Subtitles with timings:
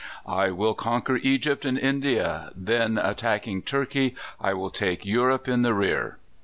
[0.25, 5.75] "I will conquer Egypt and India; then, attacking Turkey, I will take Europe in the
[5.75, 6.17] rear."